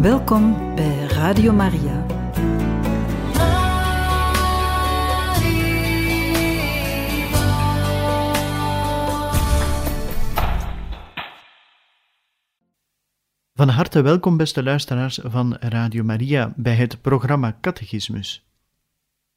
Welkom 0.00 0.74
bij 0.74 1.04
Radio 1.04 1.52
Maria. 1.52 2.06
Van 13.54 13.68
harte 13.68 14.02
welkom, 14.02 14.36
beste 14.36 14.62
luisteraars 14.62 15.18
van 15.22 15.54
Radio 15.54 16.04
Maria, 16.04 16.52
bij 16.56 16.74
het 16.74 17.00
programma 17.02 17.58
Catechismus. 17.60 18.46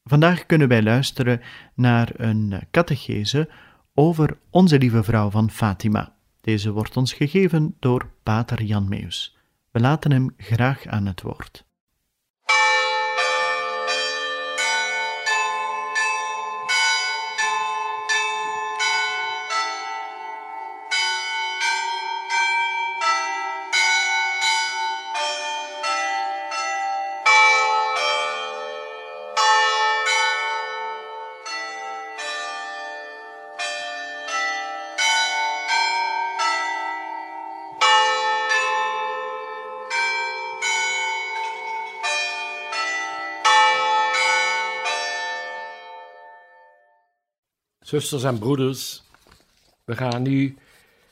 Vandaag 0.03 0.45
kunnen 0.45 0.67
wij 0.67 0.83
luisteren 0.83 1.41
naar 1.75 2.11
een 2.13 2.61
catechese 2.71 3.49
over 3.93 4.37
Onze 4.49 4.77
Lieve 4.77 5.03
Vrouw 5.03 5.29
van 5.29 5.49
Fatima. 5.49 6.15
Deze 6.41 6.71
wordt 6.71 6.97
ons 6.97 7.13
gegeven 7.13 7.75
door 7.79 8.09
Pater 8.23 8.63
Jan 8.63 8.89
Meus. 8.89 9.32
We 9.73 9.79
laten 9.79 10.11
hem 10.11 10.33
graag 10.37 10.85
aan 10.85 11.05
het 11.05 11.21
woord. 11.21 11.65
Zusters 47.93 48.23
en 48.23 48.39
broeders, 48.39 49.03
we 49.85 49.95
gaan 49.95 50.21
nu 50.21 50.57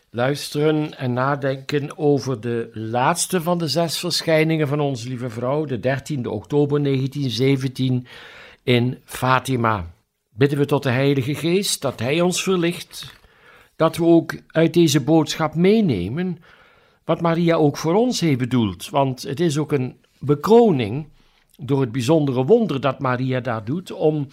luisteren 0.10 0.98
en 0.98 1.14
nadenken 1.14 1.98
over 1.98 2.42
de 2.42 2.70
laatste 2.74 3.42
van 3.42 3.58
de 3.58 3.68
zes 3.68 4.00
verschijningen 4.00 4.68
van 4.68 4.80
onze 4.80 5.08
lieve 5.08 5.30
vrouw, 5.30 5.66
de 5.66 5.80
13 5.80 6.28
oktober 6.28 6.84
1917 6.84 8.08
in 8.64 8.98
Fatima. 9.06 9.92
Bidden 10.30 10.58
we 10.60 10.66
tot 10.66 10.84
de 10.84 10.90
Heilige 10.90 11.36
Geest 11.36 11.82
dat 11.82 12.00
Hij 12.00 12.22
ons 12.22 12.44
verlicht, 12.44 13.14
dat 13.76 13.98
we 13.98 14.06
ook 14.06 14.36
uit 14.48 14.74
deze 14.74 15.02
boodschap 15.02 15.56
meenemen 15.56 16.38
wat 17.06 17.22
Maria 17.22 17.56
ook 17.56 17.78
voor 17.78 17.94
ons 17.94 18.20
heeft 18.20 18.40
bedoeld, 18.40 18.90
want 18.90 19.22
het 19.22 19.40
is 19.40 19.58
ook 19.58 19.72
een 19.72 19.98
bekroning 20.20 21.08
door 21.58 21.82
het 21.82 21.92
bijzondere 21.92 22.46
wonder 22.46 22.82
dat 22.82 23.00
Maria 23.00 23.40
daar 23.40 23.64
doet 23.64 23.92
om 23.92 24.28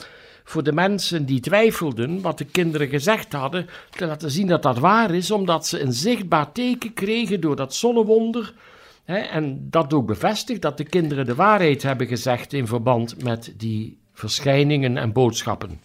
voor 0.49 0.63
de 0.63 0.73
mensen 0.73 1.27
die 1.27 1.41
twijfelden 1.41 2.21
wat 2.21 2.39
de 2.39 2.45
kinderen 2.45 2.89
gezegd 2.89 3.33
hadden, 3.33 3.67
te 3.91 4.07
laten 4.07 4.31
zien 4.31 4.47
dat 4.47 4.63
dat 4.63 4.79
waar 4.79 5.15
is, 5.15 5.31
omdat 5.31 5.67
ze 5.67 5.81
een 5.81 5.93
zichtbaar 5.93 6.53
teken 6.53 6.95
kregen 6.95 7.41
door 7.41 7.57
dat 7.57 7.75
zonnewonder. 7.75 8.55
Hè, 9.05 9.19
en 9.19 9.67
dat 9.71 9.93
ook 9.93 10.07
bevestigt 10.07 10.63
dat 10.63 10.77
de 10.77 10.85
kinderen 10.85 11.27
de 11.27 11.35
waarheid 11.35 11.83
hebben 11.83 12.07
gezegd 12.07 12.53
in 12.53 12.67
verband 12.67 13.23
met 13.23 13.55
die 13.57 13.99
verschijningen 14.13 14.97
en 14.97 15.13
boodschappen. 15.13 15.81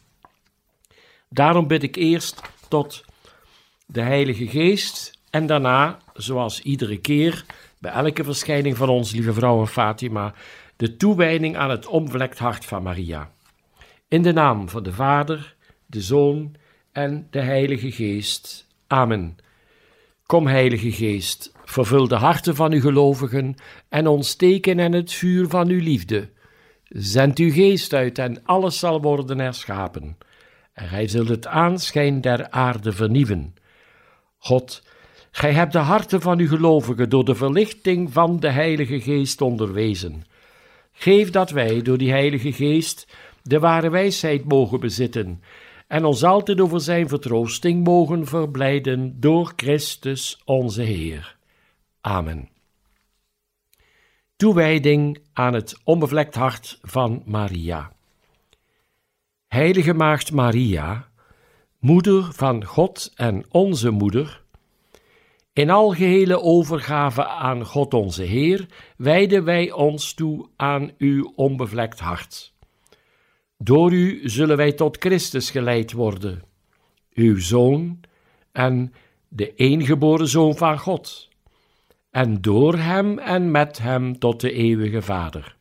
Daarom 1.30 1.68
bid 1.68 1.84
ik 1.84 1.96
eerst 1.96 2.42
tot 2.68 3.06
de 3.86 4.02
Heilige 4.02 4.48
Geest 4.48 5.20
en 5.30 5.46
daarna, 5.46 6.00
zoals 6.14 6.62
iedere 6.62 6.98
keer, 6.98 7.46
bij 7.80 7.92
elke 7.92 8.24
verschijning 8.24 8.78
van 8.78 8.90
ons 8.90 9.12
lieve 9.12 9.34
vrouw 9.34 9.68
Fatima, 9.68 10.34
de 10.76 10.98
toewijding 10.98 11.58
aan 11.58 11.70
het 11.70 11.86
omvlekt 11.86 12.40
hart 12.40 12.66
van 12.66 12.84
Maria. 12.84 13.32
In 14.14 14.22
de 14.22 14.34
naam 14.34 14.70
van 14.70 14.84
de 14.84 14.94
Vader, 14.94 15.56
de 15.86 16.02
Zoon 16.02 16.56
en 16.92 17.28
de 17.30 17.40
Heilige 17.40 17.92
Geest. 17.92 18.68
Amen. 18.88 19.38
Kom, 20.26 20.48
Heilige 20.48 20.92
Geest, 20.92 21.52
vervul 21.66 22.08
de 22.08 22.16
harten 22.16 22.56
van 22.56 22.72
uw 22.72 22.82
gelovigen 22.82 23.56
en 23.90 24.08
ontsteken 24.08 24.80
in 24.80 24.94
het 24.94 25.14
vuur 25.14 25.48
van 25.48 25.68
uw 25.70 25.80
liefde. 25.80 26.30
Zend 26.88 27.38
uw 27.38 27.52
geest 27.52 27.94
uit 27.94 28.18
en 28.18 28.46
alles 28.46 28.80
zal 28.80 29.02
worden 29.02 29.40
herschapen. 29.40 30.18
En 30.74 30.88
gij 30.88 31.08
zult 31.08 31.30
het 31.30 31.48
aanschijn 31.48 32.22
der 32.22 32.50
aarde 32.50 32.92
vernieuwen. 32.92 33.54
God, 34.38 34.84
gij 35.32 35.52
hebt 35.52 35.74
de 35.74 35.80
harten 35.80 36.22
van 36.22 36.40
uw 36.40 36.48
gelovigen 36.48 37.10
door 37.10 37.26
de 37.26 37.36
verlichting 37.36 38.14
van 38.14 38.40
de 38.40 38.50
Heilige 38.50 39.02
Geest 39.02 39.42
onderwezen. 39.42 40.24
Geef 40.92 41.30
dat 41.30 41.50
wij 41.50 41.82
door 41.82 41.98
die 41.98 42.12
Heilige 42.12 42.52
Geest 42.52 43.08
de 43.44 43.60
ware 43.60 43.90
wijsheid 43.90 44.44
mogen 44.44 44.80
bezitten 44.80 45.42
en 45.88 46.06
ons 46.06 46.24
altijd 46.24 46.62
over 46.62 46.82
zijn 46.82 47.08
vertroosting 47.08 47.84
mogen 47.84 48.26
verblijden 48.26 49.20
door 49.20 49.54
Christus 49.56 50.42
onze 50.46 50.82
Heer. 50.82 51.38
Amen. 52.02 52.50
Toewijding 54.36 55.20
aan 55.34 55.54
het 55.54 55.82
onbevlekt 55.84 56.36
hart 56.36 56.80
van 56.82 57.24
Maria. 57.26 57.92
Heilige 59.48 59.94
Maagd 59.94 60.32
Maria, 60.32 61.08
Moeder 61.80 62.34
van 62.34 62.66
God 62.66 63.12
en 63.16 63.46
onze 63.50 63.90
Moeder, 63.90 64.44
in 65.54 65.70
algehele 65.70 66.42
overgave 66.42 67.28
aan 67.28 67.66
God 67.66 67.94
onze 67.94 68.24
Heer, 68.24 68.68
wijden 68.98 69.44
wij 69.44 69.72
ons 69.72 70.14
toe 70.14 70.50
aan 70.56 70.92
uw 70.98 71.34
onbevlekt 71.36 72.00
hart. 72.00 72.53
Door 73.64 73.92
u 73.92 74.30
zullen 74.30 74.58
wij 74.58 74.72
tot 74.72 74.98
Christus 74.98 75.52
geleid 75.52 75.92
worden, 75.92 76.44
uw 77.14 77.40
Zoon 77.40 78.00
en 78.52 78.94
de 79.28 79.56
eengeboren 79.56 80.28
Zoon 80.28 80.58
van 80.58 80.80
God, 80.80 81.30
en 82.10 82.42
door 82.42 82.78
Hem 82.78 83.20
en 83.20 83.52
met 83.52 83.78
Hem 83.78 84.20
tot 84.20 84.42
de 84.42 84.52
eeuwige 84.52 85.02
Vader. 85.02 85.56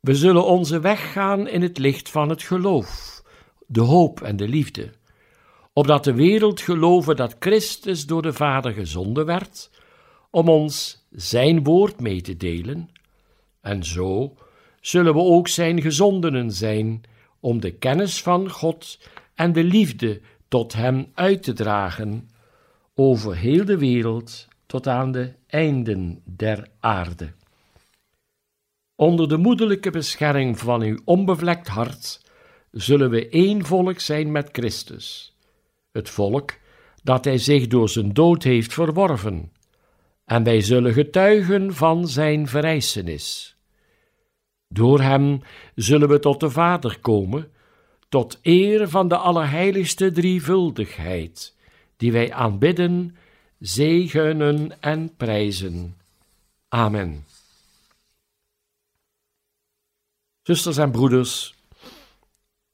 We 0.00 0.14
zullen 0.14 0.44
onze 0.44 0.80
weg 0.80 1.12
gaan 1.12 1.48
in 1.48 1.62
het 1.62 1.78
licht 1.78 2.10
van 2.10 2.28
het 2.28 2.42
geloof, 2.42 3.22
de 3.66 3.82
hoop 3.82 4.20
en 4.20 4.36
de 4.36 4.48
liefde, 4.48 4.92
opdat 5.72 6.04
de 6.04 6.14
wereld 6.14 6.60
geloven 6.60 7.16
dat 7.16 7.36
Christus 7.38 8.06
door 8.06 8.22
de 8.22 8.32
Vader 8.32 8.72
gezonden 8.72 9.26
werd, 9.26 9.70
om 10.30 10.48
ons 10.48 11.06
Zijn 11.10 11.64
woord 11.64 12.00
mee 12.00 12.20
te 12.20 12.36
delen, 12.36 12.90
en 13.60 13.84
zo 13.84 14.34
zullen 14.80 15.14
we 15.14 15.20
ook 15.20 15.48
zijn 15.48 15.82
gezondenen 15.82 16.52
zijn 16.52 17.00
om 17.40 17.60
de 17.60 17.70
kennis 17.70 18.22
van 18.22 18.50
God 18.50 18.98
en 19.34 19.52
de 19.52 19.64
liefde 19.64 20.20
tot 20.48 20.72
Hem 20.72 21.10
uit 21.14 21.42
te 21.42 21.52
dragen 21.52 22.30
over 22.94 23.36
heel 23.36 23.64
de 23.64 23.78
wereld 23.78 24.48
tot 24.66 24.86
aan 24.86 25.12
de 25.12 25.32
einden 25.46 26.22
der 26.24 26.68
aarde. 26.80 27.32
Onder 28.94 29.28
de 29.28 29.36
moederlijke 29.36 29.90
bescherming 29.90 30.58
van 30.58 30.82
uw 30.82 30.98
onbevlekt 31.04 31.68
hart 31.68 32.20
zullen 32.70 33.10
we 33.10 33.28
één 33.28 33.64
volk 33.64 34.00
zijn 34.00 34.32
met 34.32 34.48
Christus, 34.52 35.36
het 35.92 36.10
volk 36.10 36.58
dat 37.02 37.24
Hij 37.24 37.38
zich 37.38 37.66
door 37.66 37.88
zijn 37.88 38.12
dood 38.12 38.42
heeft 38.42 38.72
verworven, 38.72 39.52
en 40.24 40.42
wij 40.42 40.60
zullen 40.60 40.92
getuigen 40.92 41.74
van 41.74 42.08
Zijn 42.08 42.48
verrijzenis. 42.48 43.56
Door 44.72 45.00
hem 45.00 45.42
zullen 45.74 46.08
we 46.08 46.18
tot 46.18 46.40
de 46.40 46.50
Vader 46.50 46.98
komen, 47.00 47.52
tot 48.08 48.38
eer 48.42 48.88
van 48.88 49.08
de 49.08 49.16
allerheiligste 49.16 50.12
drievuldigheid, 50.12 51.56
die 51.96 52.12
wij 52.12 52.32
aanbidden, 52.32 53.16
zegenen 53.58 54.82
en 54.82 55.16
prijzen. 55.16 55.96
Amen. 56.68 57.24
Zusters 60.42 60.76
en 60.76 60.90
broeders, 60.90 61.54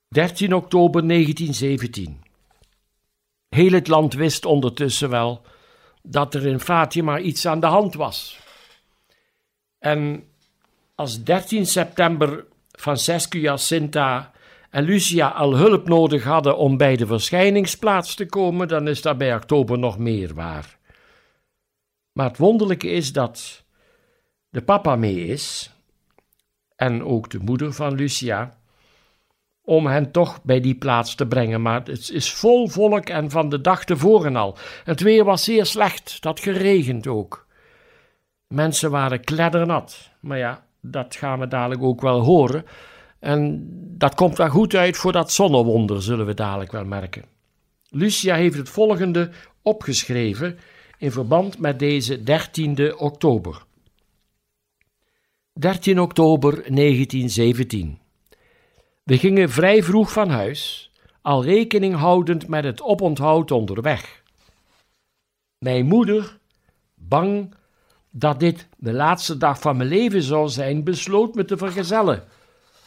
13 0.09 0.55
oktober 0.55 1.09
1917. 1.09 2.23
Heel 3.49 3.73
het 3.73 3.89
land 3.89 4.15
wist 4.15 4.45
ondertussen 4.45 5.11
wel 5.11 5.43
dat 6.03 6.35
er 6.35 6.47
in 6.47 6.61
Fatima 6.61 7.19
iets 7.19 7.47
aan 7.47 7.61
de 7.61 7.67
hand 7.67 7.95
was. 7.95 8.41
En 9.79 10.29
als 10.97 11.23
13 11.23 11.67
september 11.67 12.45
Francesco 12.71 13.39
Jacinta 13.39 14.33
en 14.71 14.85
Lucia 14.85 15.29
al 15.29 15.57
hulp 15.57 15.89
nodig 15.89 16.25
hadden 16.25 16.57
om 16.57 16.77
bij 16.77 16.97
de 16.97 17.07
verschijningsplaats 17.07 18.15
te 18.15 18.27
komen, 18.27 18.69
dan 18.69 18.89
is 18.89 19.03
dat 19.03 19.19
bij 19.19 19.35
oktober 19.35 19.79
nog 19.79 19.99
meer 19.99 20.35
waar. 20.35 20.79
Maar 22.13 22.29
het 22.29 22.39
wonderlijke 22.39 22.91
is 22.91 23.13
dat 23.13 23.65
de 24.49 24.63
papa 24.63 24.97
mee 24.97 25.27
is, 25.27 25.71
en 26.77 27.05
ook 27.05 27.31
de 27.31 27.39
moeder 27.39 27.73
van 27.73 27.95
Lucia, 27.95 28.59
om 29.63 29.87
hen 29.87 30.13
toch 30.13 30.43
bij 30.43 30.61
die 30.61 30.75
plaats 30.75 31.15
te 31.15 31.27
brengen. 31.27 31.63
Maar 31.63 31.83
het 31.85 32.11
is 32.11 32.33
vol 32.33 32.69
volk 32.69 33.09
en 33.09 33.31
van 33.31 33.49
de 33.49 33.61
dag 33.61 33.85
tevoren 33.85 34.37
al. 34.37 34.59
Het 34.85 35.01
weer 35.01 35.25
was 35.25 35.45
zeer 35.45 35.67
slecht, 35.67 36.23
dat 36.23 36.41
geregend 36.41 37.07
ook. 37.07 37.47
Mensen 38.47 38.91
waren 38.91 39.25
kleddernat. 39.25 40.11
Maar 40.21 40.39
ja, 40.39 40.66
dat 40.91 41.17
gaan 41.17 41.39
we 41.39 41.49
dadelijk 41.49 41.83
ook 41.83 42.01
wel 42.01 42.21
horen. 42.21 42.65
En 43.19 43.67
dat 43.99 44.15
komt 44.15 44.37
wel 44.37 44.49
goed 44.49 44.75
uit 44.75 44.97
voor 44.97 45.13
dat 45.13 45.33
zonnewonder, 45.33 46.03
zullen 46.03 46.27
we 46.27 46.35
dadelijk 46.35 46.73
wel 46.73 46.85
merken. 46.85 47.25
Lucia 47.89 48.35
heeft 48.35 48.57
het 48.57 48.69
volgende 48.69 49.31
opgeschreven 49.63 50.59
in 50.99 51.13
verband 51.13 51.59
met 51.59 51.79
deze 51.79 52.19
13e 52.19 52.97
oktober. 52.97 53.65
13 55.53 56.01
oktober 56.01 56.53
1917. 56.53 57.99
We 59.03 59.19
gingen 59.19 59.51
vrij 59.51 59.83
vroeg 59.83 60.13
van 60.13 60.31
huis, 60.31 60.91
al 61.23 61.45
rekening 61.45 61.95
houdend 61.95 62.49
met 62.49 62.65
het 62.65 62.83
oponthoud 62.83 63.51
onderweg. 63.51 64.23
Mijn 65.59 65.87
moeder, 65.87 66.39
bang 66.95 67.55
dat 68.19 68.41
dit 68.41 68.69
de 68.77 68.93
laatste 68.93 69.37
dag 69.37 69.61
van 69.61 69.77
mijn 69.77 69.89
leven 69.89 70.23
zou 70.23 70.49
zijn, 70.49 70.85
besloot 70.85 71.35
me 71.35 71.45
te 71.45 71.57
vergezellen. 71.57 72.25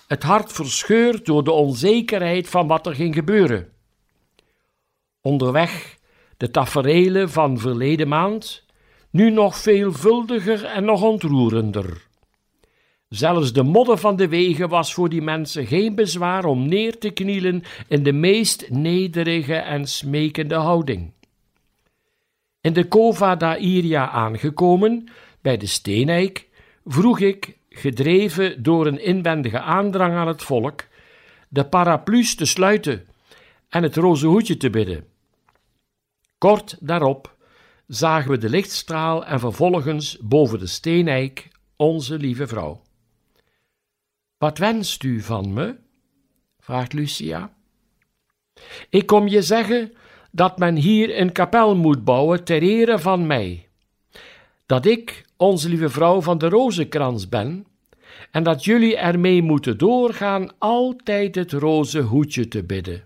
Het 0.08 0.24
hart 0.24 0.52
verscheurd 0.52 1.26
door 1.26 1.44
de 1.44 1.52
onzekerheid 1.52 2.50
van 2.50 2.68
wat 2.68 2.86
er 2.86 2.96
ging 2.96 3.14
gebeuren. 3.14 3.70
Onderweg 5.22 5.98
de 6.38 6.52
taferelen 6.52 7.30
van 7.30 7.60
verleden 7.60 8.08
maand, 8.08 8.66
nu 9.12 9.30
nog 9.30 9.58
veelvuldiger 9.58 10.66
en 10.66 10.86
nog 10.86 11.02
ontroerender. 11.02 12.08
Zelfs 13.10 13.54
de 13.54 13.64
modder 13.64 13.98
van 13.98 14.16
de 14.16 14.28
wegen 14.28 14.70
was 14.70 14.94
voor 14.94 15.10
die 15.10 15.22
mensen 15.22 15.66
geen 15.66 15.96
bezwaar 15.96 16.46
om 16.46 16.68
neer 16.68 16.98
te 16.98 17.10
knielen 17.10 17.64
in 17.88 18.04
de 18.04 18.14
meest 18.14 18.70
nederige 18.70 19.56
en 19.56 19.88
smekende 19.88 20.56
houding. 20.56 21.12
In 22.62 22.74
de 22.74 22.88
Cova 22.88 23.36
da 23.36 23.58
Iria 23.58 24.10
aangekomen, 24.10 25.10
bij 25.42 25.58
de 25.58 25.66
Steenijk, 25.66 26.48
vroeg 26.86 27.20
ik, 27.20 27.58
gedreven 27.70 28.64
door 28.64 28.88
een 28.88 29.04
inwendige 29.04 29.60
aandrang 29.60 30.14
aan 30.14 30.28
het 30.28 30.44
volk, 30.44 30.88
de 31.50 31.66
paraplu's 31.66 32.36
te 32.36 32.46
sluiten 32.46 33.08
en 33.70 33.84
het 33.84 33.96
roze 33.96 34.28
hoedje 34.28 34.58
te 34.58 34.70
bidden. 34.70 35.08
Kort 36.38 36.78
daarop 36.80 37.38
zagen 37.88 38.32
we 38.32 38.38
de 38.38 38.50
lichtstraal 38.50 39.26
en 39.26 39.40
vervolgens 39.40 40.18
boven 40.22 40.60
de 40.60 40.68
Steenijk 40.68 41.48
onze 41.76 42.18
lieve 42.18 42.48
vrouw. 42.48 42.82
Wat 44.38 44.58
wenst 44.58 45.04
u 45.04 45.22
van 45.22 45.54
me? 45.54 45.76
vraagt 46.60 46.94
Lucia. 46.94 47.54
Ik 48.90 49.06
kom 49.06 49.28
je 49.28 49.42
zeggen 49.42 49.94
dat 50.31 50.58
men 50.58 50.76
hier 50.76 51.20
een 51.20 51.31
kapel 51.31 51.76
moet 51.76 52.04
bouwen 52.04 52.44
ter 52.44 52.62
ere 52.62 53.00
van 53.00 53.28
mij. 53.28 53.68
Dat 54.66 54.86
ik 54.86 55.26
onze 55.38 55.70
lieve 55.70 55.90
vrouw 55.90 56.22
van 56.22 56.38
de 56.38 56.50
rozenkrans 56.50 57.30
ben 57.30 57.66
en 58.31 58.44
dat 58.44 58.66
jullie 58.66 58.98
ermee 58.98 59.42
moeten 59.42 59.78
doorgaan 59.78 60.50
altijd 60.58 61.36
het 61.36 61.52
roze 61.52 62.00
hoedje 62.00 62.48
te 62.48 62.64
bidden. 62.64 63.04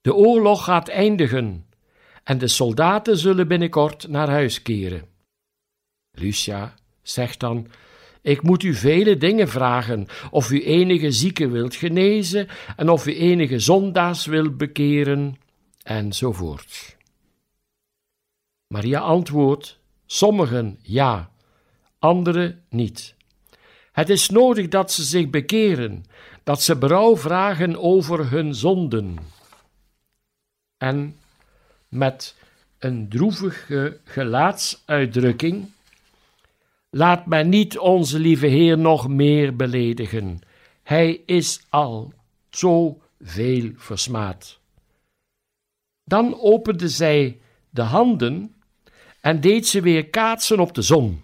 De 0.00 0.14
oorlog 0.14 0.64
gaat 0.64 0.88
eindigen 0.88 1.66
en 2.24 2.38
de 2.38 2.48
soldaten 2.48 3.16
zullen 3.16 3.48
binnenkort 3.48 4.08
naar 4.08 4.28
huis 4.28 4.62
keren. 4.62 5.04
Lucia 6.10 6.74
zegt 7.02 7.40
dan: 7.40 7.66
Ik 8.22 8.42
moet 8.42 8.62
u 8.62 8.74
vele 8.74 9.16
dingen 9.16 9.48
vragen, 9.48 10.06
of 10.30 10.50
u 10.50 10.64
enige 10.64 11.10
zieke 11.10 11.48
wilt 11.48 11.74
genezen 11.74 12.48
en 12.76 12.88
of 12.88 13.06
u 13.06 13.16
enige 13.16 13.58
zondaars 13.58 14.26
wilt 14.26 14.56
bekeren, 14.56 15.36
enzovoort. 15.88 16.96
Maria 18.66 19.00
antwoordt: 19.00 19.78
Sommigen 20.06 20.78
ja, 20.82 21.30
anderen 21.98 22.62
niet. 22.68 23.14
Het 23.92 24.08
is 24.08 24.28
nodig 24.28 24.68
dat 24.68 24.92
ze 24.92 25.02
zich 25.02 25.30
bekeren, 25.30 26.04
dat 26.42 26.62
ze 26.62 26.76
berouw 26.76 27.16
vragen 27.16 27.76
over 27.82 28.30
hun 28.30 28.54
zonden. 28.54 29.18
En 30.76 31.18
met 31.88 32.36
een 32.78 33.08
droevige 33.08 34.00
gelaatsuitdrukking: 34.04 35.70
Laat 36.90 37.26
mij 37.26 37.42
niet 37.42 37.78
onze 37.78 38.18
lieve 38.18 38.46
Heer 38.46 38.78
nog 38.78 39.08
meer 39.08 39.56
beledigen. 39.56 40.40
Hij 40.82 41.20
is 41.26 41.60
al 41.68 42.12
zo 42.50 43.00
veel 43.20 43.70
versmaad. 43.76 44.58
Dan 46.08 46.40
opende 46.40 46.88
zij 46.88 47.40
de 47.70 47.82
handen 47.82 48.54
en 49.20 49.40
deed 49.40 49.66
ze 49.66 49.80
weer 49.80 50.08
kaatsen 50.08 50.60
op 50.60 50.74
de 50.74 50.82
zon. 50.82 51.22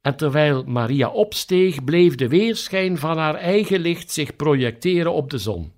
En 0.00 0.16
terwijl 0.16 0.64
Maria 0.64 1.08
opsteeg, 1.08 1.84
bleef 1.84 2.14
de 2.14 2.28
weerschijn 2.28 2.98
van 2.98 3.18
haar 3.18 3.34
eigen 3.34 3.80
licht 3.80 4.10
zich 4.10 4.36
projecteren 4.36 5.12
op 5.12 5.30
de 5.30 5.38
zon. 5.38 5.72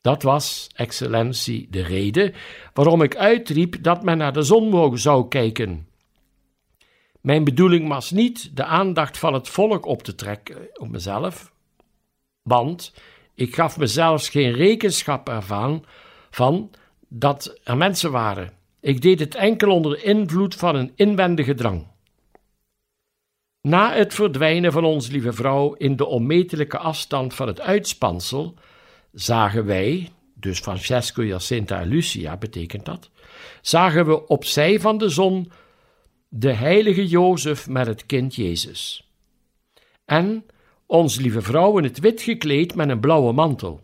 Dat 0.00 0.22
was, 0.22 0.70
excellentie, 0.74 1.66
de 1.70 1.82
reden 1.82 2.34
waarom 2.74 3.02
ik 3.02 3.16
uitriep 3.16 3.82
dat 3.82 4.02
men 4.02 4.18
naar 4.18 4.32
de 4.32 4.42
zon 4.42 4.98
zou 4.98 5.28
kijken. 5.28 5.88
Mijn 7.20 7.44
bedoeling 7.44 7.88
was 7.88 8.10
niet 8.10 8.56
de 8.56 8.64
aandacht 8.64 9.18
van 9.18 9.34
het 9.34 9.48
volk 9.48 9.86
op 9.86 10.02
te 10.02 10.14
trekken 10.14 10.68
op 10.72 10.88
mezelf, 10.88 11.52
want 12.42 12.92
ik 13.34 13.54
gaf 13.54 13.78
mezelf 13.78 14.26
geen 14.26 14.52
rekenschap 14.52 15.28
ervan 15.28 15.84
van 16.30 16.70
dat 17.08 17.58
er 17.64 17.76
mensen 17.76 18.10
waren. 18.10 18.52
Ik 18.80 19.02
deed 19.02 19.20
het 19.20 19.34
enkel 19.34 19.70
onder 19.70 20.04
invloed 20.04 20.54
van 20.54 20.76
een 20.76 20.92
inwendige 20.94 21.54
drang. 21.54 21.86
Na 23.60 23.94
het 23.94 24.14
verdwijnen 24.14 24.72
van 24.72 24.84
ons 24.84 25.08
lieve 25.08 25.32
vrouw 25.32 25.72
in 25.72 25.96
de 25.96 26.06
onmetelijke 26.06 26.78
afstand 26.78 27.34
van 27.34 27.46
het 27.46 27.60
uitspansel, 27.60 28.54
zagen 29.12 29.64
wij, 29.66 30.08
dus 30.34 30.58
Francesco, 30.58 31.24
Jacinta 31.24 31.80
en 31.80 31.88
Lucia 31.88 32.36
betekent 32.36 32.84
dat, 32.84 33.10
zagen 33.62 34.06
we 34.06 34.26
opzij 34.26 34.80
van 34.80 34.98
de 34.98 35.08
zon 35.08 35.52
de 36.28 36.52
heilige 36.52 37.06
Jozef 37.06 37.68
met 37.68 37.86
het 37.86 38.06
kind 38.06 38.34
Jezus. 38.34 39.10
En 40.04 40.44
ons 40.86 41.16
lieve 41.16 41.42
vrouw 41.42 41.78
in 41.78 41.84
het 41.84 41.98
wit 41.98 42.22
gekleed 42.22 42.74
met 42.74 42.88
een 42.88 43.00
blauwe 43.00 43.32
mantel. 43.32 43.80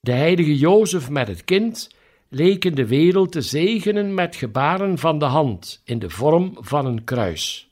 De 0.00 0.12
heilige 0.12 0.56
Jozef 0.56 1.10
met 1.10 1.28
het 1.28 1.44
kind 1.44 1.90
leken 2.28 2.74
de 2.74 2.86
wereld 2.86 3.32
te 3.32 3.40
zegenen 3.40 4.14
met 4.14 4.36
gebaren 4.36 4.98
van 4.98 5.18
de 5.18 5.24
hand 5.24 5.82
in 5.84 5.98
de 5.98 6.10
vorm 6.10 6.56
van 6.58 6.86
een 6.86 7.04
kruis. 7.04 7.70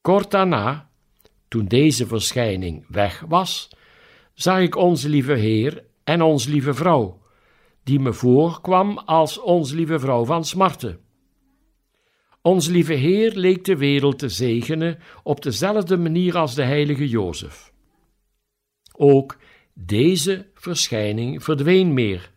Kort 0.00 0.30
daarna, 0.30 0.90
toen 1.48 1.66
deze 1.66 2.06
verschijning 2.06 2.84
weg 2.88 3.24
was, 3.28 3.68
zag 4.34 4.58
ik 4.58 4.76
onze 4.76 5.08
lieve 5.08 5.32
Heer 5.32 5.84
en 6.04 6.22
onze 6.22 6.50
lieve 6.50 6.74
vrouw, 6.74 7.20
die 7.82 8.00
me 8.00 8.12
voorkwam 8.12 8.98
als 8.98 9.40
onze 9.40 9.74
lieve 9.74 9.98
vrouw 9.98 10.24
van 10.24 10.44
smarte. 10.44 10.98
Onze 12.42 12.70
lieve 12.70 12.92
Heer 12.92 13.32
leek 13.34 13.64
de 13.64 13.76
wereld 13.76 14.18
te 14.18 14.28
zegenen 14.28 14.98
op 15.22 15.42
dezelfde 15.42 15.96
manier 15.96 16.36
als 16.36 16.54
de 16.54 16.64
heilige 16.64 17.08
Jozef. 17.08 17.72
Ook 18.96 19.36
deze 19.78 20.46
verschijning 20.54 21.44
verdween 21.44 21.94
meer. 21.94 22.30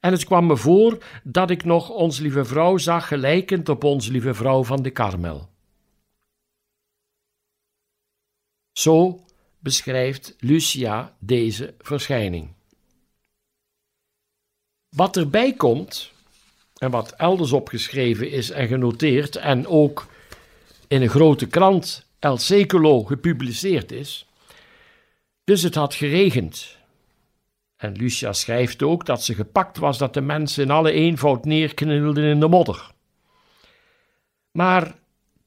En 0.00 0.12
het 0.12 0.24
kwam 0.24 0.46
me 0.46 0.56
voor 0.56 1.04
dat 1.22 1.50
ik 1.50 1.64
nog 1.64 1.88
onze 1.88 2.22
lieve 2.22 2.44
vrouw 2.44 2.76
zag 2.76 3.08
gelijkend 3.08 3.68
op 3.68 3.84
onze 3.84 4.12
lieve 4.12 4.34
vrouw 4.34 4.64
van 4.64 4.82
de 4.82 4.90
Karmel. 4.90 5.48
Zo 8.72 9.24
beschrijft 9.58 10.34
Lucia 10.38 11.16
deze 11.18 11.74
verschijning. 11.78 12.48
Wat 14.88 15.16
erbij 15.16 15.52
komt, 15.52 16.12
en 16.76 16.90
wat 16.90 17.12
elders 17.12 17.52
opgeschreven 17.52 18.30
is 18.30 18.50
en 18.50 18.68
genoteerd, 18.68 19.36
en 19.36 19.66
ook 19.66 20.06
in 20.88 21.02
een 21.02 21.08
grote 21.08 21.46
krant 21.46 22.06
El 22.18 22.36
Secolo 22.36 23.02
gepubliceerd 23.02 23.92
is. 23.92 24.26
Dus 25.44 25.62
het 25.62 25.74
had 25.74 25.94
geregend. 25.94 26.76
En 27.76 27.92
Lucia 27.92 28.32
schrijft 28.32 28.82
ook 28.82 29.06
dat 29.06 29.22
ze 29.22 29.34
gepakt 29.34 29.78
was 29.78 29.98
dat 29.98 30.14
de 30.14 30.20
mensen 30.20 30.62
in 30.62 30.70
alle 30.70 30.92
eenvoud 30.92 31.44
neerknilden 31.44 32.24
in 32.24 32.40
de 32.40 32.48
modder. 32.48 32.90
Maar 34.50 34.94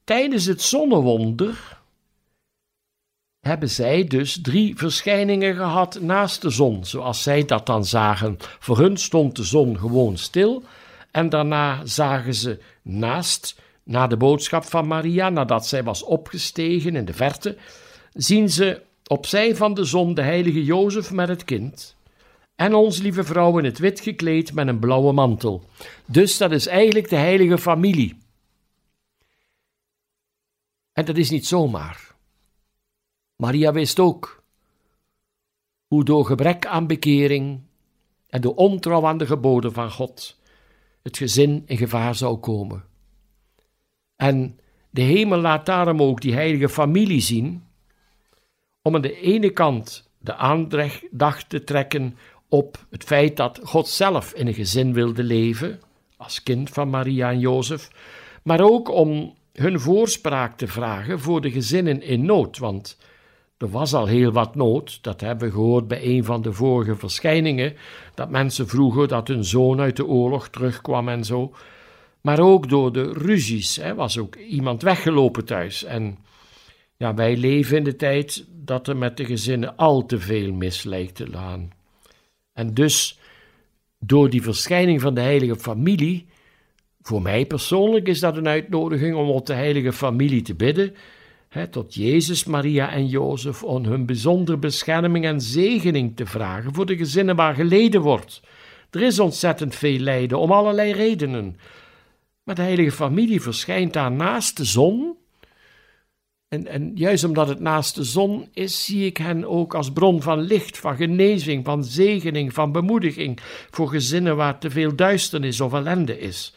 tijdens 0.04 0.44
het 0.44 0.62
zonnewonder 0.62 1.78
hebben 3.40 3.70
zij 3.70 4.04
dus 4.04 4.40
drie 4.42 4.76
verschijningen 4.76 5.54
gehad 5.54 6.00
naast 6.00 6.42
de 6.42 6.50
zon, 6.50 6.84
zoals 6.84 7.22
zij 7.22 7.44
dat 7.44 7.66
dan 7.66 7.84
zagen. 7.84 8.36
Voor 8.58 8.78
hun 8.78 8.96
stond 8.96 9.36
de 9.36 9.44
zon 9.44 9.78
gewoon 9.78 10.16
stil 10.16 10.62
en 11.10 11.28
daarna 11.28 11.80
zagen 11.84 12.34
ze 12.34 12.58
naast, 12.82 13.60
na 13.82 14.06
de 14.06 14.16
boodschap 14.16 14.64
van 14.64 14.86
Maria, 14.86 15.28
nadat 15.28 15.66
zij 15.66 15.82
was 15.82 16.02
opgestegen 16.02 16.96
in 16.96 17.04
de 17.04 17.14
verte, 17.14 17.56
zien 18.12 18.50
ze 18.50 18.82
opzij 19.06 19.56
van 19.56 19.74
de 19.74 19.84
zon 19.84 20.14
de 20.14 20.22
heilige 20.22 20.64
Jozef 20.64 21.12
met 21.12 21.28
het 21.28 21.44
kind 21.44 21.96
en 22.54 22.74
onze 22.74 23.02
lieve 23.02 23.24
vrouw 23.24 23.58
in 23.58 23.64
het 23.64 23.78
wit 23.78 24.00
gekleed 24.00 24.52
met 24.52 24.68
een 24.68 24.78
blauwe 24.78 25.12
mantel. 25.12 25.64
Dus 26.06 26.36
dat 26.36 26.52
is 26.52 26.66
eigenlijk 26.66 27.08
de 27.08 27.16
heilige 27.16 27.58
familie. 27.58 28.18
En 30.92 31.04
dat 31.04 31.16
is 31.16 31.30
niet 31.30 31.46
zomaar. 31.46 32.14
Maria 33.36 33.72
wist 33.72 33.98
ook 33.98 34.42
hoe 35.86 36.04
door 36.04 36.26
gebrek 36.26 36.66
aan 36.66 36.86
bekering 36.86 37.60
en 38.28 38.40
door 38.40 38.54
ontrouw 38.54 39.06
aan 39.06 39.18
de 39.18 39.26
geboden 39.26 39.72
van 39.72 39.90
God 39.90 40.38
het 41.02 41.16
gezin 41.16 41.62
in 41.66 41.76
gevaar 41.76 42.14
zou 42.14 42.36
komen. 42.36 42.84
En 44.16 44.58
de 44.90 45.02
hemel 45.02 45.38
laat 45.38 45.66
daarom 45.66 46.02
ook 46.02 46.20
die 46.20 46.34
heilige 46.34 46.68
familie 46.68 47.20
zien, 47.20 47.65
om 48.86 48.94
aan 48.94 49.00
de 49.00 49.20
ene 49.20 49.50
kant 49.50 50.10
de 50.18 50.34
aandacht 50.34 51.48
te 51.48 51.64
trekken 51.64 52.16
op 52.48 52.86
het 52.90 53.04
feit 53.04 53.36
dat 53.36 53.60
God 53.62 53.88
zelf 53.88 54.32
in 54.32 54.46
een 54.46 54.54
gezin 54.54 54.92
wilde 54.92 55.22
leven, 55.22 55.80
als 56.16 56.42
kind 56.42 56.70
van 56.70 56.90
Maria 56.90 57.30
en 57.30 57.38
Jozef, 57.38 57.90
maar 58.42 58.60
ook 58.60 58.90
om 58.90 59.34
hun 59.52 59.80
voorspraak 59.80 60.56
te 60.56 60.66
vragen 60.66 61.20
voor 61.20 61.40
de 61.40 61.50
gezinnen 61.50 62.02
in 62.02 62.24
nood, 62.24 62.58
want 62.58 62.98
er 63.58 63.70
was 63.70 63.94
al 63.94 64.06
heel 64.06 64.32
wat 64.32 64.54
nood, 64.54 65.02
dat 65.02 65.20
hebben 65.20 65.48
we 65.48 65.54
gehoord 65.54 65.88
bij 65.88 66.04
een 66.04 66.24
van 66.24 66.42
de 66.42 66.52
vorige 66.52 66.96
verschijningen, 66.96 67.74
dat 68.14 68.30
mensen 68.30 68.68
vroegen 68.68 69.08
dat 69.08 69.28
hun 69.28 69.44
zoon 69.44 69.80
uit 69.80 69.96
de 69.96 70.06
oorlog 70.06 70.48
terugkwam 70.48 71.08
en 71.08 71.24
zo. 71.24 71.54
Maar 72.20 72.40
ook 72.40 72.68
door 72.68 72.92
de 72.92 73.12
ruzies 73.12 73.76
hè, 73.76 73.94
was 73.94 74.18
ook 74.18 74.36
iemand 74.36 74.82
weggelopen 74.82 75.44
thuis. 75.44 75.84
En 75.84 76.18
ja, 76.96 77.14
wij 77.14 77.36
leven 77.36 77.76
in 77.76 77.84
de 77.84 77.96
tijd 77.96 78.46
dat 78.50 78.88
er 78.88 78.96
met 78.96 79.16
de 79.16 79.24
gezinnen 79.24 79.76
al 79.76 80.06
te 80.06 80.18
veel 80.18 80.52
mis 80.52 80.82
lijkt 80.82 81.14
te 81.14 81.26
gaan. 81.32 81.70
En 82.52 82.74
dus, 82.74 83.18
door 83.98 84.30
die 84.30 84.42
verschijning 84.42 85.00
van 85.00 85.14
de 85.14 85.20
heilige 85.20 85.56
familie, 85.56 86.26
voor 87.02 87.22
mij 87.22 87.46
persoonlijk 87.46 88.08
is 88.08 88.20
dat 88.20 88.36
een 88.36 88.48
uitnodiging 88.48 89.14
om 89.14 89.28
op 89.28 89.46
de 89.46 89.54
heilige 89.54 89.92
familie 89.92 90.42
te 90.42 90.54
bidden, 90.54 90.94
hè, 91.48 91.68
tot 91.68 91.94
Jezus, 91.94 92.44
Maria 92.44 92.90
en 92.90 93.06
Jozef, 93.06 93.62
om 93.62 93.84
hun 93.84 94.06
bijzondere 94.06 94.58
bescherming 94.58 95.24
en 95.24 95.40
zegening 95.40 96.16
te 96.16 96.26
vragen 96.26 96.74
voor 96.74 96.86
de 96.86 96.96
gezinnen 96.96 97.36
waar 97.36 97.54
geleden 97.54 98.00
wordt. 98.00 98.42
Er 98.90 99.02
is 99.02 99.18
ontzettend 99.18 99.74
veel 99.74 99.98
lijden, 99.98 100.38
om 100.38 100.52
allerlei 100.52 100.92
redenen. 100.92 101.56
Maar 102.42 102.54
de 102.54 102.62
heilige 102.62 102.92
familie 102.92 103.42
verschijnt 103.42 103.92
daar 103.92 104.12
naast 104.12 104.56
de 104.56 104.64
zon. 104.64 105.16
En, 106.48 106.66
en 106.66 106.92
juist 106.94 107.24
omdat 107.24 107.48
het 107.48 107.60
naast 107.60 107.94
de 107.94 108.04
zon 108.04 108.48
is, 108.52 108.84
zie 108.84 109.06
ik 109.06 109.16
hen 109.16 109.44
ook 109.44 109.74
als 109.74 109.92
bron 109.92 110.22
van 110.22 110.40
licht, 110.40 110.78
van 110.78 110.96
genezing, 110.96 111.64
van 111.64 111.84
zegening, 111.84 112.52
van 112.52 112.72
bemoediging 112.72 113.38
voor 113.70 113.88
gezinnen 113.88 114.36
waar 114.36 114.58
te 114.58 114.70
veel 114.70 114.96
duisternis 114.96 115.60
of 115.60 115.72
ellende 115.72 116.18
is. 116.18 116.54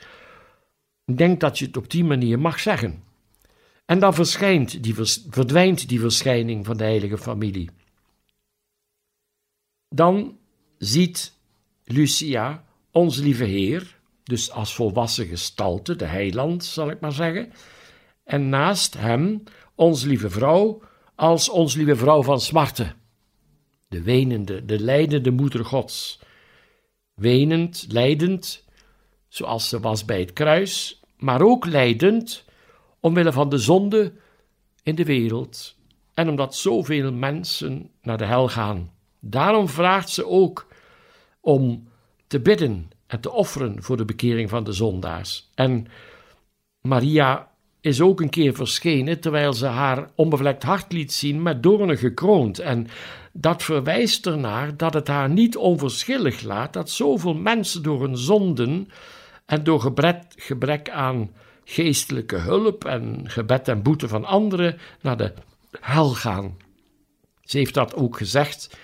Ik 1.05 1.17
denk 1.17 1.39
dat 1.39 1.59
je 1.59 1.65
het 1.65 1.77
op 1.77 1.89
die 1.89 2.03
manier 2.03 2.39
mag 2.39 2.59
zeggen. 2.59 3.03
En 3.85 3.99
dan 3.99 4.13
verschijnt 4.13 4.83
die, 4.83 4.95
verdwijnt 5.29 5.89
die 5.89 5.99
verschijning 5.99 6.65
van 6.65 6.77
de 6.77 6.83
heilige 6.83 7.17
familie. 7.17 7.69
Dan 9.89 10.37
ziet 10.77 11.33
Lucia, 11.83 12.63
ons 12.91 13.17
lieve 13.17 13.43
Heer, 13.43 13.97
dus 14.23 14.51
als 14.51 14.75
volwassen 14.75 15.25
gestalte, 15.25 15.95
de 15.95 16.05
heiland 16.05 16.63
zal 16.63 16.89
ik 16.89 16.99
maar 16.99 17.11
zeggen, 17.11 17.51
en 18.29 18.49
naast 18.49 18.97
hem 18.97 19.43
ons 19.75 20.03
lieve 20.03 20.29
vrouw 20.29 20.81
als 21.15 21.49
ons 21.49 21.75
lieve 21.75 21.95
vrouw 21.95 22.23
van 22.23 22.41
smarte, 22.41 22.93
de 23.87 24.01
wenende, 24.01 24.65
de 24.65 24.79
lijdende 24.79 25.31
moeder 25.31 25.65
Gods, 25.65 26.19
wenend, 27.13 27.85
lijdend, 27.89 28.65
zoals 29.27 29.69
ze 29.69 29.79
was 29.79 30.05
bij 30.05 30.19
het 30.19 30.33
kruis, 30.33 31.01
maar 31.17 31.41
ook 31.41 31.65
lijdend 31.65 32.45
omwille 32.99 33.31
van 33.31 33.49
de 33.49 33.57
zonde 33.57 34.13
in 34.83 34.95
de 34.95 35.05
wereld 35.05 35.75
en 36.13 36.29
omdat 36.29 36.55
zoveel 36.55 37.13
mensen 37.13 37.89
naar 38.01 38.17
de 38.17 38.25
hel 38.25 38.49
gaan. 38.49 38.91
Daarom 39.19 39.67
vraagt 39.67 40.09
ze 40.09 40.27
ook 40.27 40.67
om 41.39 41.87
te 42.27 42.39
bidden 42.39 42.89
en 43.07 43.19
te 43.19 43.31
offeren 43.31 43.83
voor 43.83 43.97
de 43.97 44.05
bekering 44.05 44.49
van 44.49 44.63
de 44.63 44.73
zondaars. 44.73 45.49
En 45.55 45.87
Maria 46.81 47.48
is 47.81 48.01
ook 48.01 48.21
een 48.21 48.29
keer 48.29 48.53
verschenen 48.53 49.19
terwijl 49.19 49.53
ze 49.53 49.65
haar 49.65 50.09
onbevlekt 50.15 50.63
hart 50.63 50.91
liet 50.91 51.13
zien 51.13 51.41
met 51.41 51.63
doornen 51.63 51.97
gekroond. 51.97 52.59
En 52.59 52.87
dat 53.33 53.63
verwijst 53.63 54.25
ernaar 54.25 54.77
dat 54.77 54.93
het 54.93 55.07
haar 55.07 55.29
niet 55.29 55.57
onverschillig 55.57 56.41
laat 56.41 56.73
dat 56.73 56.89
zoveel 56.89 57.33
mensen 57.33 57.83
door 57.83 58.01
hun 58.01 58.17
zonden 58.17 58.89
en 59.45 59.63
door 59.63 59.81
gebrek, 59.81 60.23
gebrek 60.35 60.89
aan 60.89 61.31
geestelijke 61.63 62.35
hulp 62.35 62.85
en 62.85 63.21
gebed 63.23 63.67
en 63.67 63.81
boete 63.81 64.07
van 64.07 64.25
anderen 64.25 64.77
naar 65.01 65.17
de 65.17 65.33
hel 65.79 66.09
gaan. 66.09 66.57
Ze 67.43 67.57
heeft 67.57 67.73
dat 67.73 67.95
ook 67.95 68.17
gezegd 68.17 68.77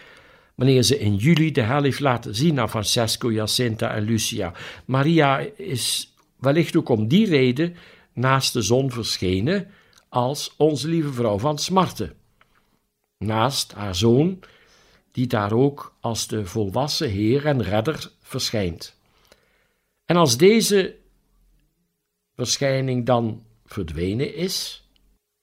wanneer 0.55 0.83
ze 0.83 0.99
in 0.99 1.15
juli 1.15 1.51
de 1.51 1.61
hel 1.61 1.83
heeft 1.83 1.99
laten 1.99 2.35
zien 2.35 2.59
aan 2.59 2.69
Francesco, 2.69 3.31
Jacinta 3.31 3.95
en 3.95 4.03
Lucia. 4.03 4.53
Maria 4.85 5.39
is 5.55 6.13
wellicht 6.39 6.75
ook 6.75 6.89
om 6.89 7.07
die 7.07 7.27
reden 7.27 7.75
naast 8.15 8.53
de 8.53 8.61
zon 8.61 8.91
verschenen 8.91 9.67
als 10.09 10.53
onze 10.57 10.87
lieve 10.87 11.13
vrouw 11.13 11.37
van 11.37 11.57
smarte. 11.57 12.13
Naast 13.17 13.73
haar 13.73 13.95
zoon, 13.95 14.39
die 15.11 15.27
daar 15.27 15.53
ook 15.53 15.95
als 15.99 16.27
de 16.27 16.45
volwassen 16.45 17.09
Heer 17.09 17.45
en 17.45 17.63
Redder 17.63 18.11
verschijnt. 18.21 18.97
En 20.05 20.15
als 20.15 20.37
deze 20.37 20.95
verschijning 22.35 23.05
dan 23.05 23.43
verdwenen 23.65 24.35
is, 24.35 24.85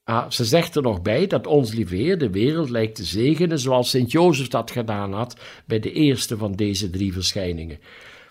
Ah, 0.04 0.30
ze 0.30 0.44
zegt 0.44 0.76
er 0.76 0.82
nog 0.82 1.02
bij 1.02 1.26
dat 1.26 1.46
ons 1.46 1.72
lieve 1.72 1.94
Heer 1.96 2.18
de 2.18 2.30
wereld 2.30 2.70
lijkt 2.70 2.94
te 2.94 3.04
zegenen 3.04 3.58
zoals 3.58 3.90
Sint 3.90 4.12
Jozef 4.12 4.48
dat 4.48 4.70
gedaan 4.70 5.12
had 5.12 5.36
bij 5.66 5.80
de 5.80 5.92
eerste 5.92 6.36
van 6.36 6.52
deze 6.52 6.90
drie 6.90 7.12
verschijningen. 7.12 7.78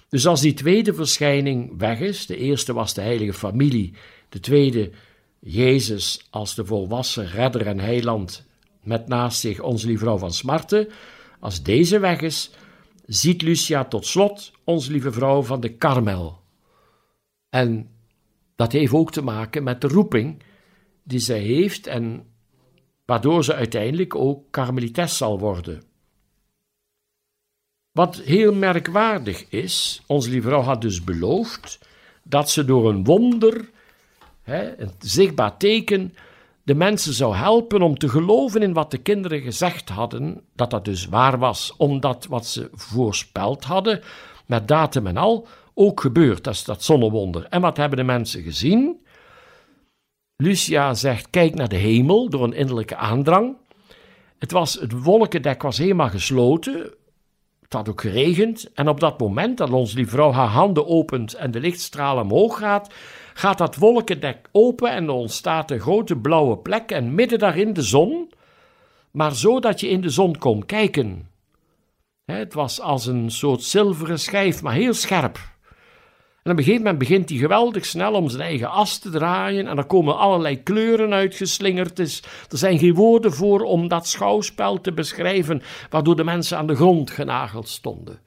Dus 0.10 0.28
als 0.28 0.42
die 0.42 0.54
tweede 0.54 0.94
verschijning 0.94 1.78
weg 1.78 2.00
is, 2.00 2.26
de 2.26 2.38
eerste 2.38 2.74
was 2.74 2.94
de 2.94 3.02
heilige 3.02 3.34
familie, 3.34 3.94
de 4.32 4.40
tweede 4.40 4.92
Jezus 5.40 6.28
als 6.30 6.56
de 6.56 6.66
volwassen 6.66 7.28
redder 7.28 7.68
en 7.68 7.80
heiland 7.80 8.46
met 8.82 9.08
naast 9.08 9.40
zich 9.40 9.60
onze 9.60 9.88
lieve 9.88 10.04
vrouw 10.04 10.18
van 10.18 10.34
smarte, 10.34 10.90
als 11.40 11.64
deze 11.64 12.00
weg 12.00 12.22
is, 12.22 12.52
ziet 13.06 13.42
Lucia 13.42 13.86
tot 13.86 14.06
slot 14.06 14.52
onze 14.64 14.92
lieve 14.92 15.12
vrouw 15.12 15.42
van 15.42 15.60
de 15.60 15.70
Karmel. 15.70 16.40
En 17.50 17.90
dat 18.56 18.72
heeft 18.72 18.94
ook 18.94 19.12
te 19.12 19.22
maken 19.22 19.64
met 19.64 19.82
de 19.82 19.88
roeping 19.88 20.44
die 21.04 21.20
zij 21.20 21.40
heeft 21.40 21.88
en 21.88 22.26
waardoor 23.06 23.44
ze 23.44 23.56
uiteindelijk 23.56 24.16
ook 24.16 24.52
karmelites 24.52 25.18
zal 25.18 25.40
worden. 25.40 25.84
Wat 27.92 28.16
heel 28.16 28.54
merkwaardig 28.54 29.50
is, 29.50 30.04
onze 30.08 30.30
lieve 30.30 30.48
vrouw 30.48 30.62
had 30.62 30.82
dus 30.82 31.04
beloofd 31.04 31.80
dat 32.24 32.50
ze 32.50 32.66
door 32.66 32.90
een 32.90 33.04
wonder, 33.04 33.70
hè, 34.42 34.80
een 34.80 34.92
zichtbaar 35.00 35.58
teken, 35.58 36.14
de 36.64 36.76
mensen 36.76 37.14
zou 37.14 37.36
helpen 37.36 37.82
om 37.82 37.98
te 37.98 38.10
geloven 38.10 38.62
in 38.62 38.74
wat 38.74 38.92
de 38.92 38.98
kinderen 38.98 39.42
gezegd 39.42 39.90
hadden, 39.90 40.42
dat 40.56 40.70
dat 40.70 40.86
dus 40.86 41.06
waar 41.06 41.40
was, 41.40 41.74
omdat 41.78 42.26
wat 42.30 42.46
ze 42.46 42.70
voorspeld 42.74 43.64
hadden, 43.64 44.02
met 44.46 44.68
datum 44.68 45.08
en 45.08 45.18
al, 45.18 45.48
ook 45.74 46.02
gebeurt. 46.02 46.44
Dat 46.44 46.54
is 46.54 46.64
dat 46.64 46.84
zonnewonder. 46.84 47.46
En 47.50 47.62
wat 47.62 47.78
hebben 47.78 47.98
de 47.98 48.04
mensen 48.04 48.44
gezien? 48.44 49.06
Lucia 50.36 50.94
zegt: 50.94 51.30
Kijk 51.30 51.56
naar 51.56 51.70
de 51.70 51.76
hemel 51.76 52.30
door 52.30 52.44
een 52.44 52.54
innerlijke 52.54 52.96
aandrang. 52.96 53.58
Het, 54.40 54.52
was, 54.52 54.74
het 54.74 55.04
wolkendek 55.04 55.62
was 55.62 55.78
helemaal 55.78 56.10
gesloten. 56.10 56.94
Het 57.72 57.80
had 57.80 57.90
ook 57.90 58.02
geregend. 58.02 58.74
En 58.74 58.88
op 58.88 59.00
dat 59.00 59.20
moment 59.20 59.58
dat 59.58 59.70
onze 59.70 59.96
lieve 59.96 60.12
vrouw 60.12 60.32
haar 60.32 60.48
handen 60.48 60.88
opent 60.88 61.34
en 61.34 61.52
de 61.52 61.60
lichtstraal 61.60 62.20
omhoog 62.20 62.58
gaat, 62.58 62.94
gaat 63.34 63.58
dat 63.58 63.76
wolkendek 63.76 64.50
open 64.52 64.92
en 64.92 65.04
er 65.04 65.12
ontstaat 65.12 65.72
een 65.72 65.80
grote 65.80 66.18
blauwe 66.18 66.58
plek 66.58 66.92
en 66.92 67.16
midden 67.16 67.40
daarin 67.40 67.74
de 67.74 67.82
zon, 67.82 68.32
maar 69.12 69.36
zo 69.36 69.60
dat 69.60 69.80
je 69.80 69.90
in 69.90 70.02
de 70.02 70.10
zon 70.10 70.38
kon 70.38 70.66
kijken. 70.66 71.30
Het 72.26 72.54
was 72.54 72.82
als 72.82 73.06
een 73.06 73.30
soort 73.30 73.64
zilveren 73.64 74.20
schijf, 74.20 74.62
maar 74.62 74.74
heel 74.74 74.94
scherp. 74.94 75.40
En 76.44 76.52
op 76.52 76.58
een 76.58 76.64
gegeven 76.64 76.84
moment 76.84 77.00
begint 77.00 77.30
hij 77.30 77.38
geweldig 77.38 77.86
snel 77.86 78.14
om 78.14 78.30
zijn 78.30 78.42
eigen 78.42 78.70
as 78.70 78.98
te 78.98 79.10
draaien. 79.10 79.68
En 79.68 79.78
er 79.78 79.86
komen 79.86 80.18
allerlei 80.18 80.64
kleuren 80.64 81.14
uitgeslingerd. 81.14 82.00
Er 82.00 82.58
zijn 82.58 82.80
geen 82.80 82.94
woorden 82.94 83.34
voor 83.34 83.62
om 83.62 83.88
dat 83.88 84.08
schouwspel 84.08 84.82
te 84.82 84.94
beschrijven, 84.94 85.62
waardoor 85.90 86.16
de 86.16 86.24
mensen 86.24 86.58
aan 86.58 86.68
de 86.68 86.76
grond 86.76 87.12
genageld 87.12 87.70
stonden. 87.70 88.20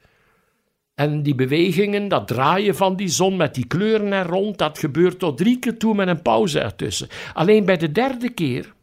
En 0.93 1.23
die 1.23 1.35
bewegingen, 1.35 2.07
dat 2.07 2.27
draaien 2.27 2.75
van 2.75 2.95
die 2.95 3.07
zon 3.07 3.35
met 3.35 3.55
die 3.55 3.67
kleuren 3.67 4.11
er 4.11 4.27
rond, 4.27 4.57
dat 4.57 4.79
gebeurt 4.79 5.19
tot 5.19 5.37
drie 5.37 5.59
keer 5.59 5.77
toe 5.77 5.95
met 5.95 6.07
een 6.07 6.21
pauze 6.21 6.59
ertussen. 6.59 7.07
Alleen 7.33 7.65
bij 7.65 7.77
de 7.77 7.91
derde 7.91 8.29
keer 8.29 8.73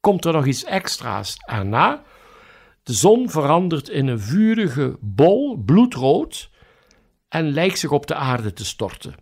komt 0.00 0.24
er 0.24 0.32
nog 0.32 0.46
iets 0.46 0.64
extra's 0.64 1.36
erna. 1.46 2.02
De 2.82 2.92
zon 2.92 3.30
verandert 3.30 3.88
in 3.88 4.06
een 4.06 4.20
vurige 4.20 4.96
bol, 5.00 5.56
bloedrood 5.56 6.50
en 7.28 7.52
lijkt 7.52 7.78
zich 7.78 7.90
op 7.90 8.06
de 8.06 8.14
aarde 8.14 8.52
te 8.52 8.64
storten. 8.64 9.14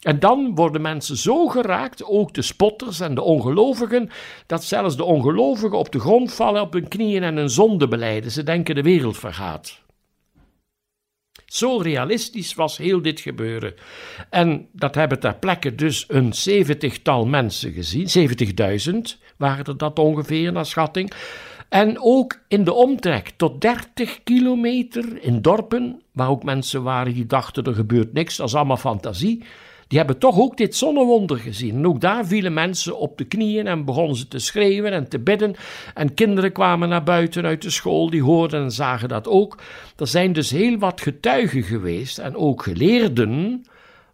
En 0.00 0.18
dan 0.18 0.54
worden 0.54 0.80
mensen 0.80 1.16
zo 1.16 1.48
geraakt, 1.48 2.04
ook 2.04 2.34
de 2.34 2.42
spotters 2.42 3.00
en 3.00 3.14
de 3.14 3.22
ongelovigen, 3.22 4.10
dat 4.46 4.64
zelfs 4.64 4.96
de 4.96 5.04
ongelovigen 5.04 5.78
op 5.78 5.92
de 5.92 6.00
grond 6.00 6.32
vallen 6.32 6.62
op 6.62 6.72
hun 6.72 6.88
knieën 6.88 7.22
en 7.22 7.36
een 7.36 7.50
zonde 7.50 7.88
beleiden. 7.88 8.30
Ze 8.30 8.42
denken 8.42 8.74
de 8.74 8.82
wereld 8.82 9.18
vergaat. 9.18 9.82
Zo 11.46 11.76
realistisch 11.76 12.54
was 12.54 12.76
heel 12.76 13.02
dit 13.02 13.20
gebeuren. 13.20 13.74
En 14.30 14.68
dat 14.72 14.94
hebben 14.94 15.20
ter 15.20 15.34
plekke 15.34 15.74
dus 15.74 16.04
een 16.08 16.32
zeventigtal 16.32 17.26
mensen 17.26 17.72
gezien, 17.72 18.28
70.000 18.94 19.20
waren 19.36 19.64
er 19.64 19.76
dat 19.76 19.98
ongeveer 19.98 20.52
naar 20.52 20.66
schatting. 20.66 21.12
En 21.74 21.96
ook 22.00 22.40
in 22.48 22.64
de 22.64 22.72
omtrek 22.72 23.32
tot 23.36 23.60
30 23.60 24.22
kilometer 24.22 25.22
in 25.22 25.42
dorpen, 25.42 26.02
waar 26.12 26.28
ook 26.28 26.42
mensen 26.44 26.82
waren 26.82 27.14
die 27.14 27.26
dachten 27.26 27.64
er 27.64 27.74
gebeurt 27.74 28.12
niks, 28.12 28.36
dat 28.36 28.46
is 28.46 28.54
allemaal 28.54 28.76
fantasie. 28.76 29.44
Die 29.88 29.98
hebben 29.98 30.18
toch 30.18 30.38
ook 30.38 30.56
dit 30.56 30.76
zonnewonder 30.76 31.36
gezien. 31.36 31.74
En 31.74 31.86
ook 31.86 32.00
daar 32.00 32.26
vielen 32.26 32.52
mensen 32.52 32.98
op 32.98 33.18
de 33.18 33.24
knieën 33.24 33.66
en 33.66 33.84
begonnen 33.84 34.16
ze 34.16 34.28
te 34.28 34.38
schreeuwen 34.38 34.92
en 34.92 35.08
te 35.08 35.18
bidden. 35.18 35.54
En 35.94 36.14
kinderen 36.14 36.52
kwamen 36.52 36.88
naar 36.88 37.02
buiten 37.02 37.44
uit 37.44 37.62
de 37.62 37.70
school, 37.70 38.10
die 38.10 38.22
hoorden 38.22 38.62
en 38.62 38.72
zagen 38.72 39.08
dat 39.08 39.28
ook. 39.28 39.58
Er 39.96 40.06
zijn 40.06 40.32
dus 40.32 40.50
heel 40.50 40.78
wat 40.78 41.00
getuigen 41.00 41.62
geweest 41.62 42.18
en 42.18 42.36
ook 42.36 42.62
geleerden, 42.62 43.64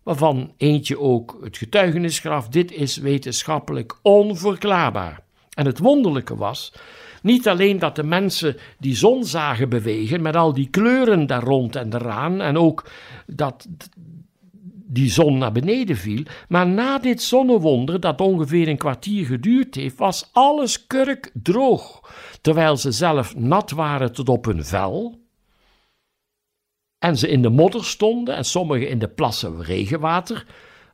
waarvan 0.03 0.53
eentje 0.57 0.99
ook 0.99 1.39
het 1.43 1.57
getuigenis 1.57 2.19
gaf: 2.19 2.49
dit 2.49 2.73
is 2.73 2.97
wetenschappelijk 2.97 3.99
onverklaarbaar. 4.03 5.21
En 5.55 5.67
het 5.67 5.79
wonderlijke 5.79 6.37
was. 6.37 6.73
Niet 7.23 7.49
alleen 7.49 7.79
dat 7.79 7.97
de 7.97 8.03
mensen 8.03 8.57
die 8.79 8.97
zon 8.97 9.25
zagen 9.25 9.69
bewegen 9.69 10.23
met 10.23 10.37
al 10.37 10.53
die 10.53 10.69
kleuren 10.71 11.27
daar 11.27 11.43
rond 11.43 11.77
en 11.77 11.95
eraan, 11.95 12.41
en 12.41 12.59
ook 12.59 12.91
dat 13.27 13.69
die 14.93 15.11
zon 15.11 15.39
naar 15.39 15.53
beneden 15.53 15.97
viel, 15.97 16.23
maar 16.49 16.67
na 16.67 16.99
dit 16.99 17.23
zonnewonder, 17.23 18.01
dat 18.01 18.21
ongeveer 18.21 18.69
een 18.69 18.77
kwartier 18.77 19.27
geduurd 19.27 19.75
heeft, 19.75 19.99
was 19.99 20.29
alles 20.33 20.87
kurk 20.87 21.31
droog, 21.33 22.11
terwijl 22.41 22.77
ze 22.77 22.93
zelf 22.93 23.37
nat 23.37 23.71
waren 23.71 24.13
tot 24.13 24.29
op 24.29 24.45
hun 24.45 24.65
vel. 24.65 25.19
En 26.99 27.17
ze 27.17 27.29
in 27.29 27.43
de 27.43 27.49
modder 27.49 27.85
stonden 27.85 28.37
en 28.37 28.45
sommigen 28.45 28.89
in 28.89 28.99
de 28.99 29.09
plassen 29.09 29.63
regenwater, 29.63 30.47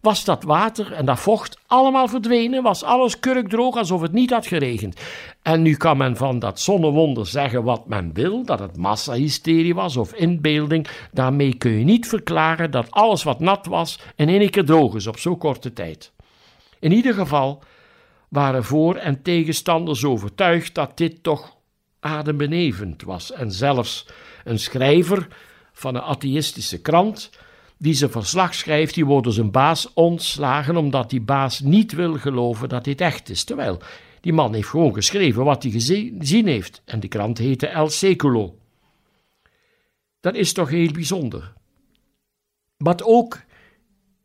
was 0.07 0.25
dat 0.25 0.43
water 0.43 0.93
en 0.93 1.05
dat 1.05 1.21
vocht 1.21 1.59
allemaal 1.67 2.09
verdwenen, 2.09 2.63
was 2.63 2.83
alles 2.83 3.21
kurkdroog 3.21 3.77
alsof 3.77 4.01
het 4.01 4.13
niet 4.13 4.31
had 4.31 4.47
geregend. 4.47 5.01
En 5.43 5.63
nu 5.63 5.77
kan 5.77 5.97
men 5.97 6.17
van 6.17 6.39
dat 6.39 6.61
zonnewonder 6.61 7.27
zeggen 7.27 7.63
wat 7.63 7.87
men 7.87 8.11
wil, 8.13 8.45
dat 8.45 8.59
het 8.59 8.77
massahysterie 8.77 9.75
was 9.75 9.97
of 9.97 10.15
inbeelding, 10.15 10.87
daarmee 11.13 11.55
kun 11.55 11.71
je 11.71 11.85
niet 11.85 12.09
verklaren 12.09 12.71
dat 12.71 12.91
alles 12.91 13.23
wat 13.23 13.41
nat 13.41 13.67
was 13.67 13.99
in 14.17 14.29
één 14.29 14.51
keer 14.51 14.65
droog 14.65 14.95
is 14.95 15.07
op 15.07 15.19
zo'n 15.19 15.39
korte 15.39 15.73
tijd. 15.73 16.13
In 16.79 16.93
ieder 16.93 17.15
geval 17.15 17.63
waren 18.29 18.65
voor- 18.65 18.97
en 18.97 19.23
tegenstanders 19.23 20.05
overtuigd 20.05 20.75
dat 20.75 20.97
dit 20.97 21.23
toch 21.23 21.57
adembenevend 22.01 23.03
was 23.03 23.33
en 23.33 23.53
zelfs 23.53 24.07
een 24.45 24.59
schrijver 24.59 25.29
van 25.73 25.95
een 25.95 26.03
atheïstische 26.03 26.81
krant 26.81 27.31
die 27.79 27.95
zijn 27.95 28.11
verslag 28.11 28.55
schrijft, 28.55 28.95
die 28.95 29.05
wordt 29.05 29.25
door 29.25 29.33
zijn 29.33 29.51
baas 29.51 29.93
ontslagen 29.95 30.77
omdat 30.77 31.11
die 31.11 31.21
baas 31.21 31.61
niet 31.61 31.93
wil 31.93 32.15
geloven 32.15 32.69
dat 32.69 32.85
dit 32.85 33.01
echt 33.01 33.29
is. 33.29 33.45
Terwijl 33.45 33.79
die 34.21 34.33
man 34.33 34.55
heeft 34.55 34.69
gewoon 34.69 34.95
geschreven 34.95 35.45
wat 35.45 35.63
hij 35.63 35.73
gezien 35.73 36.47
heeft 36.47 36.83
en 36.85 37.01
de 37.01 37.09
krant 37.09 37.39
heette 37.39 37.67
El 37.67 37.89
Seculo. 37.89 38.59
Dat 40.21 40.35
is 40.35 40.53
toch 40.53 40.71
heel 40.71 40.93
bijzonder. 40.93 41.53
Wat 42.77 43.03
ook 43.03 43.41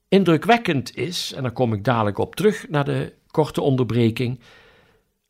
indrukwekkend 0.08 0.96
is, 0.96 1.34
en 1.34 1.44
daar 1.44 1.52
kom 1.52 1.74
ik 1.74 1.84
dadelijk 1.84 2.18
op 2.18 2.36
terug 2.36 2.70
na 2.70 2.84
de 2.84 3.14
korte 3.28 3.62
onderbreking, 3.62 4.40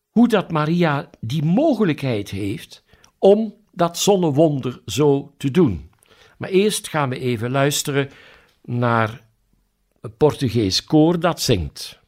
hoe 0.09 0.27
dat 0.27 0.51
Maria 0.51 1.09
die 1.19 1.43
mogelijkheid 1.43 2.29
heeft 2.29 2.83
om 3.17 3.53
dat 3.71 3.97
zonnewonder 3.97 4.81
zo 4.85 5.33
te 5.37 5.51
doen. 5.51 5.90
Maar 6.41 6.49
eerst 6.49 6.87
gaan 6.87 7.09
we 7.09 7.19
even 7.19 7.51
luisteren 7.51 8.09
naar 8.63 9.21
een 10.01 10.17
Portugees 10.17 10.83
koor 10.83 11.19
dat 11.19 11.41
zingt. 11.41 11.99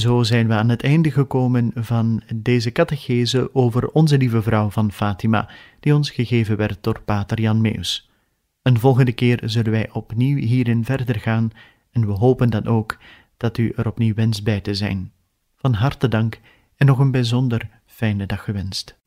Zo 0.00 0.22
zijn 0.22 0.46
we 0.48 0.54
aan 0.54 0.68
het 0.68 0.82
einde 0.82 1.10
gekomen 1.10 1.70
van 1.74 2.22
deze 2.34 2.72
catechese 2.72 3.54
over 3.54 3.88
onze 3.88 4.18
lieve 4.18 4.42
vrouw 4.42 4.70
van 4.70 4.92
Fatima, 4.92 5.48
die 5.80 5.94
ons 5.94 6.10
gegeven 6.10 6.56
werd 6.56 6.78
door 6.80 7.00
Pater 7.00 7.40
Jan 7.40 7.60
Meus. 7.60 8.10
Een 8.62 8.78
volgende 8.78 9.12
keer 9.12 9.40
zullen 9.44 9.72
wij 9.72 9.90
opnieuw 9.92 10.36
hierin 10.36 10.84
verder 10.84 11.20
gaan 11.20 11.50
en 11.90 12.06
we 12.06 12.12
hopen 12.12 12.50
dan 12.50 12.66
ook 12.66 12.98
dat 13.36 13.58
u 13.58 13.72
er 13.76 13.86
opnieuw 13.86 14.14
wenst 14.14 14.44
bij 14.44 14.60
te 14.60 14.74
zijn. 14.74 15.12
Van 15.56 15.72
harte 15.72 16.08
dank 16.08 16.40
en 16.76 16.86
nog 16.86 16.98
een 16.98 17.10
bijzonder 17.10 17.68
fijne 17.86 18.26
dag 18.26 18.44
gewenst. 18.44 18.99